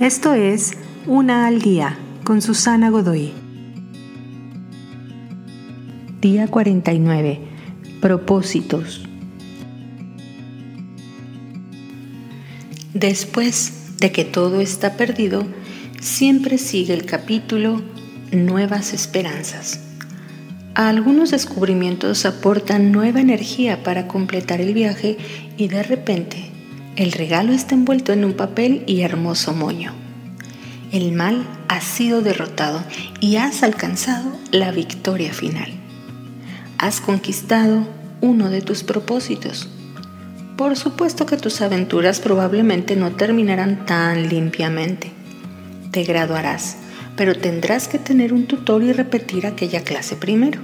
[0.00, 0.72] Esto es
[1.06, 3.32] Una al Día con Susana Godoy.
[6.20, 7.40] Día 49.
[8.02, 9.06] Propósitos.
[12.92, 15.46] Después de que todo está perdido,
[15.98, 17.80] siempre sigue el capítulo
[18.32, 19.80] Nuevas Esperanzas.
[20.74, 25.16] algunos descubrimientos aportan nueva energía para completar el viaje
[25.56, 26.55] y de repente
[26.96, 29.92] el regalo está envuelto en un papel y hermoso moño.
[30.92, 32.82] El mal ha sido derrotado
[33.20, 35.70] y has alcanzado la victoria final.
[36.78, 37.86] Has conquistado
[38.22, 39.68] uno de tus propósitos.
[40.56, 45.12] Por supuesto que tus aventuras probablemente no terminarán tan limpiamente.
[45.90, 46.76] Te graduarás,
[47.14, 50.60] pero tendrás que tener un tutor y repetir aquella clase primero.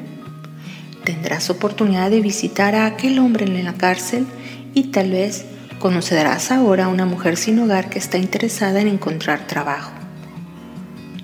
[1.05, 4.25] Tendrás oportunidad de visitar a aquel hombre en la cárcel
[4.73, 5.45] y tal vez
[5.83, 9.91] Conocerás ahora a una mujer sin hogar que está interesada en encontrar trabajo.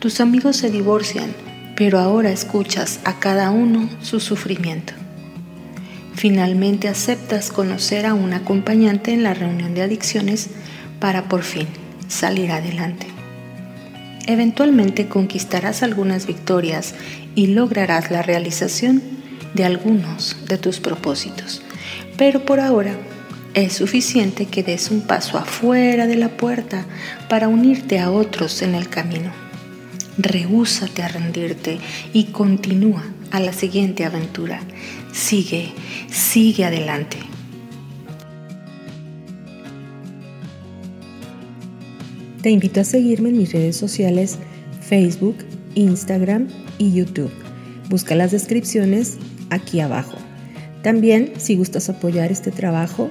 [0.01, 1.33] Tus amigos se divorcian,
[1.77, 4.95] pero ahora escuchas a cada uno su sufrimiento.
[6.15, 10.51] Finalmente aceptas conocer a un acompañante en la reunión de adicciones
[10.99, 11.69] para por fin
[12.09, 13.07] salir adelante.
[14.27, 16.97] Eventualmente conquistarás algunas victorias
[17.37, 19.05] y lograrás la realización
[19.55, 21.63] de algunos de tus propósitos.
[22.17, 22.97] Pero por ahora
[23.61, 26.87] es suficiente que des un paso afuera de la puerta
[27.29, 29.33] para unirte a otros en el camino.
[30.19, 31.79] Rehúsate a rendirte
[32.13, 34.61] y continúa a la siguiente aventura.
[35.13, 35.73] Sigue,
[36.11, 37.19] sigue adelante.
[42.43, 44.39] Te invito a seguirme en mis redes sociales
[44.81, 45.37] Facebook,
[45.75, 46.49] Instagram
[46.79, 47.33] y YouTube.
[47.89, 49.19] Busca las descripciones
[49.51, 50.17] aquí abajo.
[50.83, 53.11] También, si gustas apoyar este trabajo,